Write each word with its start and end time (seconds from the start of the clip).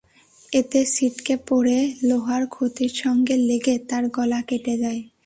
এতে 0.53 0.79
ছিটকে 0.85 1.35
পড়ে 1.47 1.77
লোহার 2.03 2.43
খুঁটির 2.47 2.93
সঙ্গে 2.95 3.35
লেগে 3.49 3.75
তাঁর 3.89 4.03
গলা 4.09 4.39
কেটে 4.41 4.75
যায়। 4.77 5.01